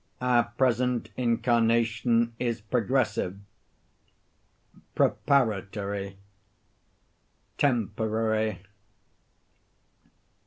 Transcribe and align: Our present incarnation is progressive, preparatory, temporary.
Our 0.19 0.45
present 0.57 1.09
incarnation 1.15 2.33
is 2.39 2.59
progressive, 2.59 3.37
preparatory, 4.95 6.17
temporary. 7.59 8.63